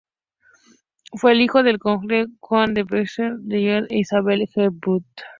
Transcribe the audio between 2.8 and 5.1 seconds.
de Nassau-Dillenburg e Isabel de Hesse-Marburg.